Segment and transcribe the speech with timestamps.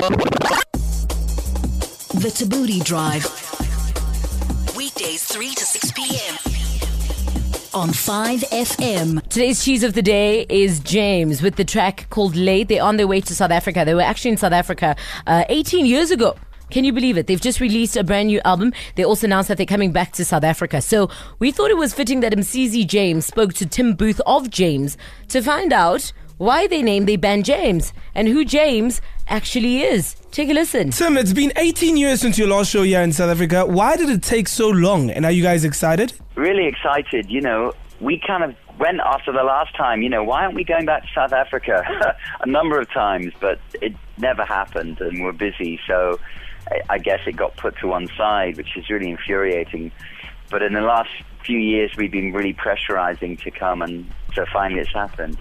[0.00, 0.06] The
[2.32, 3.26] Thabooty Drive.
[4.74, 6.34] Weekdays 3 to 6 p.m.
[7.74, 9.28] On 5FM.
[9.28, 12.68] Today's cheese of the day is James with the track called Late.
[12.68, 13.84] They're on their way to South Africa.
[13.84, 16.34] They were actually in South Africa uh, 18 years ago.
[16.70, 17.26] Can you believe it?
[17.26, 18.72] They've just released a brand new album.
[18.94, 20.80] They also announced that they're coming back to South Africa.
[20.80, 21.10] So
[21.40, 24.96] we thought it was fitting that Msizi James spoke to Tim Booth of James
[25.28, 26.10] to find out
[26.40, 30.16] why they named their band James and who James actually is.
[30.32, 30.90] Take a listen.
[30.90, 33.64] Tim, it's been 18 years since your last show here in South Africa.
[33.64, 35.10] Why did it take so long?
[35.10, 36.12] And are you guys excited?
[36.36, 37.28] really excited.
[37.30, 40.00] You know, we kind of went after the last time.
[40.00, 41.84] You know, why aren't we going back to South Africa?
[42.40, 45.78] a number of times, but it never happened, and we're busy.
[45.86, 46.18] So
[46.70, 49.92] I- I guess it got put to one side, which is really infuriating.
[50.50, 51.10] But in the last
[51.44, 55.36] few years, we've been really pressurizing to come, and so finally it's happened.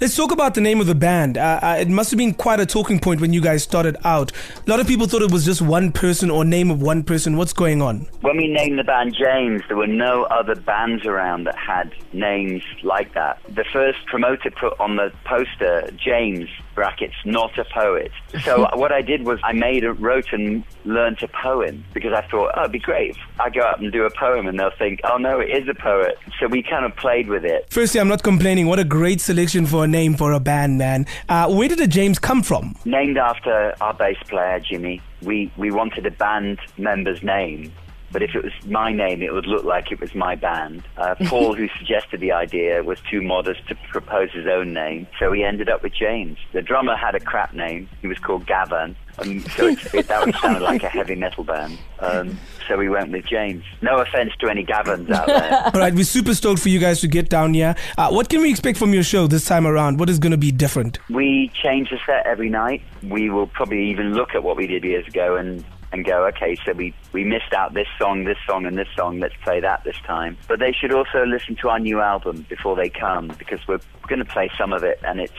[0.00, 1.36] Let's talk about the name of the band.
[1.36, 4.32] Uh, uh, it must have been quite a talking point when you guys started out.
[4.66, 7.36] A lot of people thought it was just one person or name of one person.
[7.36, 8.08] What's going on?
[8.22, 12.62] When we named the band James, there were no other bands around that had names
[12.82, 13.40] like that.
[13.50, 18.10] The first promoter put on the poster, James, brackets, not a poet.
[18.42, 22.26] So what I did was I made a, wrote and learnt a poem because I
[22.26, 25.00] thought, oh, it'd be great I go up and do a poem and they'll think,
[25.04, 26.18] oh no, it is a poet.
[26.38, 27.66] So we kind of played with it.
[27.70, 28.66] Firstly, I'm not complaining.
[28.66, 31.06] What a great selection for a name for a band, man.
[31.28, 32.76] Uh, where did the James come from?
[32.84, 35.00] Named after our bass player, Jimmy.
[35.22, 37.72] We, we wanted a band member's name.
[38.12, 40.82] But if it was my name, it would look like it was my band.
[40.96, 45.32] Uh, Paul, who suggested the idea, was too modest to propose his own name, so
[45.32, 46.38] he ended up with James.
[46.52, 47.88] The drummer had a crap name.
[48.00, 51.44] He was called Gavin, um, so it, it, that would sound like a heavy metal
[51.44, 51.78] band.
[51.98, 53.64] Um, so we went with James.
[53.82, 55.62] No offense to any Gavins out there.
[55.74, 57.74] All right, we're super stoked for you guys to get down here.
[57.98, 59.98] Uh, what can we expect from your show this time around?
[59.98, 60.98] What is going to be different?
[61.10, 62.82] We change the set every night.
[63.02, 66.56] We will probably even look at what we did years ago and and go, okay,
[66.64, 69.18] so we, we missed out this song, this song, and this song.
[69.18, 70.36] Let's play that this time.
[70.46, 74.20] But they should also listen to our new album before they come because we're going
[74.20, 75.32] to play some of it, and it's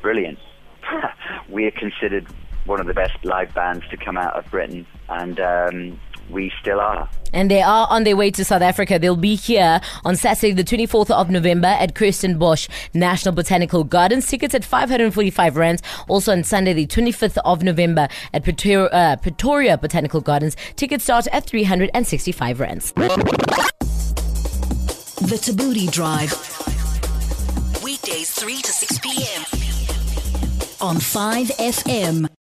[0.00, 0.38] brilliant.
[1.48, 2.26] we are considered
[2.64, 6.80] one of the best live bands to come out of Britain, and um, we still
[6.80, 7.08] are.
[7.32, 8.98] And they are on their way to South Africa.
[8.98, 14.26] They'll be here on Saturday, the 24th of November at Kirstenbosch National Botanical Gardens.
[14.26, 15.82] Tickets at 545 rands.
[16.08, 20.56] Also on Sunday, the 25th of November at Pretoria, uh, Pretoria Botanical Gardens.
[20.76, 22.92] Tickets start at 365 rands.
[25.22, 26.32] The Thabooty Drive.
[27.82, 29.42] Weekdays 3 to 6 p.m.
[30.80, 32.28] On 5FM.